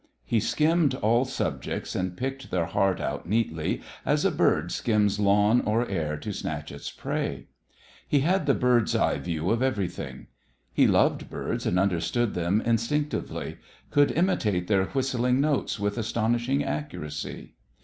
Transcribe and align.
He 0.25 0.39
skimmed 0.39 0.95
all 0.95 1.25
subjects 1.25 1.93
and 1.93 2.17
picked 2.17 2.49
their 2.49 2.65
heart 2.65 2.99
out 2.99 3.29
neatly, 3.29 3.81
as 4.03 4.25
a 4.25 4.31
bird 4.31 4.71
skims 4.71 5.19
lawn 5.19 5.61
or 5.63 5.87
air 5.87 6.17
to 6.17 6.33
snatch 6.33 6.71
its 6.71 6.89
prey. 6.89 7.49
He 8.07 8.21
had 8.21 8.47
the 8.47 8.55
bird's 8.55 8.95
eye 8.95 9.19
view 9.19 9.51
of 9.51 9.61
everything. 9.61 10.25
He 10.73 10.87
loved 10.87 11.29
birds 11.29 11.67
and 11.67 11.77
understood 11.77 12.33
them 12.33 12.61
instinctively; 12.61 13.59
could 13.91 14.09
imitate 14.13 14.65
their 14.65 14.85
whistling 14.85 15.39
notes 15.39 15.79
with 15.79 15.99
astonishing 15.99 16.63
accuracy. 16.63 17.53